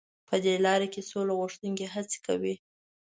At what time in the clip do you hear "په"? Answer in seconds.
0.27-0.35